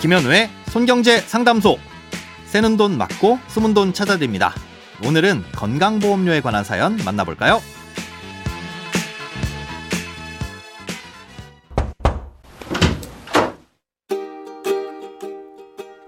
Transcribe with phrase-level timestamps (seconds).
[0.00, 1.76] 김현우의 손경제 상담소.
[2.46, 4.54] 새는 돈 맞고 숨은 돈 찾아드립니다.
[5.04, 7.60] 오늘은 건강보험료에 관한 사연 만나볼까요?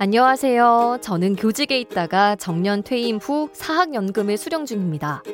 [0.00, 0.98] 안녕하세요.
[1.00, 5.24] 저는 교직에 있다가 정년 퇴임 후 사학연금을 수령 중입니다.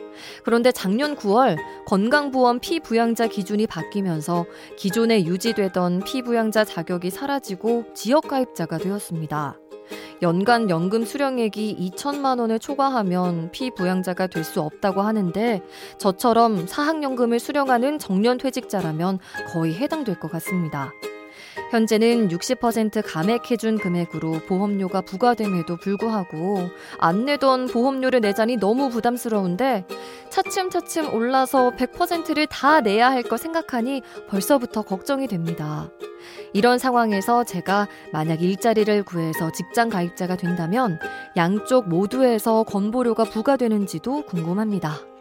[0.42, 4.46] 그런데 작년 9월 건강보험 피부양자 기준이 바뀌면서
[4.78, 9.58] 기존에 유지되던 피부양자 자격이 사라지고 지역가입자가 되었습니다.
[10.22, 15.60] 연간 연금 수령액이 2천만 원을 초과하면 피부양자가 될 수 없다고 하는데
[15.98, 19.18] 저처럼 사학연금을 수령하는 정년퇴직자라면
[19.52, 20.90] 거의 해당될 것 같습니다.
[21.70, 26.68] 현재는 60% 감액 해준 금액으로 보험료가 부과됨에도 불구하고
[26.98, 29.86] 안 내던 보험료를 내자니 너무 부담스러운데
[30.30, 35.88] 차츰차츰 올라서 100%를 다 내야 할 거 생각하니 벌써부터 걱정이 됩니다.
[36.52, 40.98] 이런 상황에서 제가 만약 일자리를 구해서 직장 가입자가 된다면
[41.36, 45.13] 양쪽 모두에서 건보료가 부과되는지도 궁금합니다.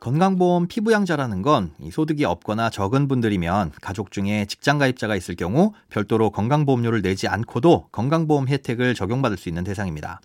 [0.00, 7.02] 건강보험 피부양자라는 건 소득이 없거나 적은 분들이면 가족 중에 직장 가입자가 있을 경우 별도로 건강보험료를
[7.02, 10.22] 내지 않고도 건강보험 혜택을 적용받을 수 있는 대상입니다.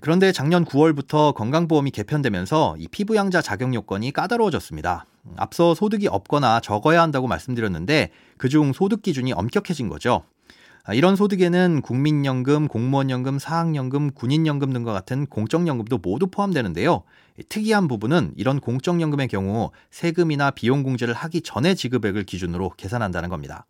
[0.00, 5.06] 그런데 작년 9월부터 건강보험이 개편되면서 이 피부양자 자격 요건이 까다로워졌습니다.
[5.36, 10.24] 앞서 소득이 없거나 적어야 한다고 말씀드렸는데 그중 소득 기준이 엄격해진 거죠.
[10.92, 17.04] 이런 소득에는 국민연금, 공무원연금, 사학연금, 군인연금 등과 같은 공적연금도 모두 포함되는데요.
[17.48, 23.64] 특이한 부분은 이런 공적연금의 경우 세금이나 비용 공제를 하기 전에 지급액을 기준으로 계산한다는 겁니다.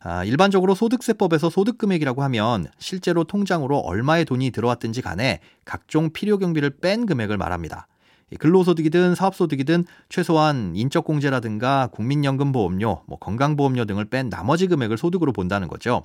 [0.00, 7.04] 아, 일반적으로 소득세법에서 소득금액이라고 하면 실제로 통장으로 얼마의 돈이 들어왔든지 간에 각종 필요 경비를 뺀
[7.04, 7.88] 금액을 말합니다.
[8.36, 16.04] 근로소득이든 사업소득이든 최소한 인적공제라든가 국민연금보험료, 뭐 건강보험료 등을 뺀 나머지 금액을 소득으로 본다는 거죠.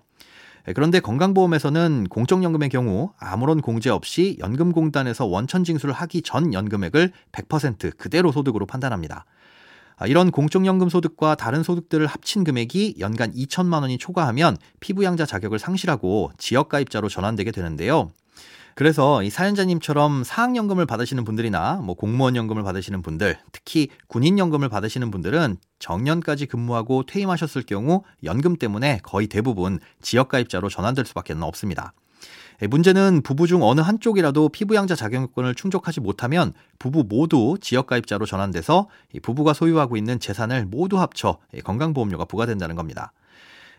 [0.73, 8.31] 그런데 건강보험에서는 공적연금의 경우 아무런 공제 없이 연금공단에서 원천 징수를 하기 전 연금액을 100% 그대로
[8.31, 9.25] 소득으로 판단합니다.
[9.97, 16.31] 아, 이런 공적연금 소득과 다른 소득들을 합친 금액이 연간 2천만 원이 초과하면 피부양자 자격을 상실하고
[16.37, 18.09] 지역가입자로 전환되게 되는데요.
[18.75, 26.47] 그래서 이 사연자님처럼 사학연금을 받으시는 분들이나 뭐 공무원연금을 받으시는 분들, 특히 군인연금을 받으시는 분들은 정년까지
[26.47, 31.93] 근무하고 퇴임하셨을 경우 연금 때문에 거의 대부분 지역가입자로 전환될 수밖에 없습니다.
[32.61, 38.87] 예, 문제는 부부 중 어느 한쪽이라도 피부양자 자격요건을 충족하지 못하면 부부 모두 지역가입자로 전환돼서
[39.21, 43.11] 부부가 소유하고 있는 재산을 모두 합쳐 건강보험료가 부과된다는 겁니다.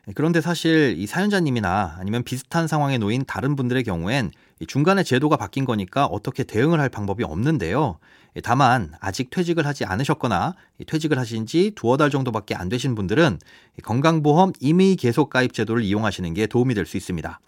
[0.08, 4.30] 예, 그런데 사실 이 사연자님이나 아니면 비슷한 상황에 놓인 다른 분들의 경우엔
[4.66, 7.98] 중간에 제도가 바뀐 거니까 어떻게 대응을 할 방법이 없는데요.
[8.36, 10.54] 예, 다만 아직 퇴직을 하지 않으셨거나
[10.86, 13.38] 퇴직을 하신 지 두어 달 정도밖에 안 되신 분들은
[13.82, 17.40] 건강보험 임의 계속 가입 제도를 이용하시는 게 도움이 될 수 있습니다.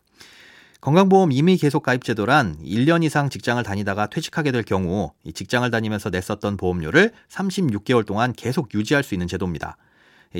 [0.80, 6.56] 건강보험 임의 계속 가입 제도란 1년 이상 직장을 다니다가 퇴직하게 될 경우 직장을 다니면서 냈었던
[6.56, 9.76] 보험료를 36개월 동안 계속 유지할 수 있는 제도입니다.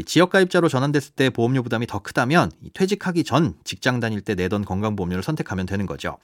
[0.05, 5.23] 지역 가입자로 전환됐을 때 보험료 부담이 더 크다면 퇴직하기 전 직장 다닐 때 내던 건강보험료를
[5.23, 6.19] 선택하면 되는 거죠.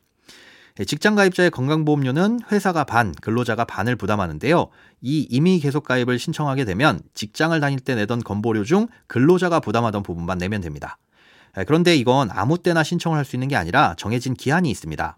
[0.87, 4.69] 직장 가입자의 건강보험료는 회사가 반, 근로자가 반을 부담하는데요.
[5.03, 10.39] 이 임의 계속 가입을 신청하게 되면 직장을 다닐 때 내던 건보료 중 근로자가 부담하던 부분만
[10.39, 10.97] 내면 됩니다.
[11.67, 15.17] 그런데 이건 아무 때나 신청을 할 수 있는 게 아니라 정해진 기한이 있습니다.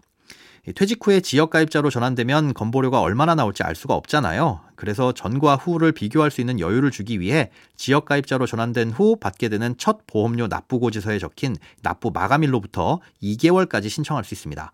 [0.73, 4.61] 퇴직 후에 지역 가입자로 전환되면 건보료가 얼마나 나올지 알 수가 없잖아요.
[4.75, 9.75] 그래서 전과 후를 비교할 수 있는 여유를 주기 위해 지역 가입자로 전환된 후 받게 되는
[9.77, 14.71] 첫 보험료 납부 고지서에 적힌 납부 마감일로부터 2개월까지 신청할 수 있습니다.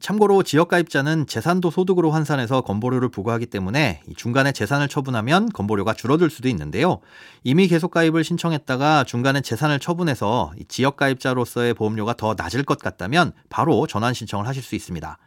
[0.00, 7.00] 참고로 지역가입자는 재산도 소득으로 환산해서 건보료를 부과하기 때문에 중간에 재산을 처분하면 건보료가 줄어들 수도 있는데요.
[7.42, 14.46] 이미 계속가입을 신청했다가 중간에 재산을 처분해서 지역가입자로서의 보험료가 더 낮을 것 같다면 바로 전환 신청을
[14.46, 15.18] 하실 수 있습니다.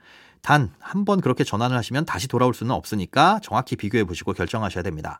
[0.41, 5.19] 단, 한 번 그렇게 전환을 하시면 다시 돌아올 수는 없으니까 정확히 비교해 보시고 결정하셔야 됩니다.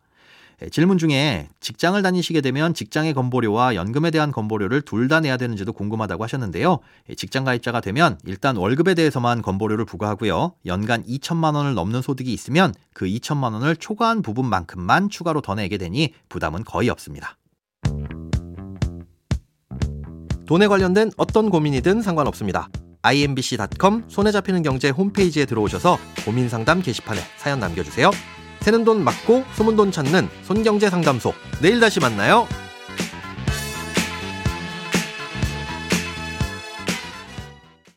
[0.63, 5.71] 예, 질문 중에 직장을 다니시게 되면 직장의 건보료와 연금에 대한 건보료를 둘 다 내야 되는지도
[5.71, 6.79] 궁금하다고 하셨는데요.
[7.09, 10.53] 예, 직장 가입자가 되면 일단 월급에 대해서만 건보료를 부과하고요.
[10.65, 16.13] 연간 2천만 원을 넘는 소득이 있으면 그 2천만 원을 초과한 부분만큼만 추가로 더 내게 되니
[16.27, 17.37] 부담은 거의 없습니다.
[20.45, 22.69] 돈에 관련된 어떤 고민이든 상관없습니다.
[23.03, 28.11] imbc.com 손에 잡히는 경제 홈페이지에 들어오셔서 고민 상담 게시판에 사연 남겨주세요.
[28.61, 31.33] 새는 돈 맞고 소문 돈 찾는 손경제 상담소.
[31.61, 32.47] 내일 다시 만나요.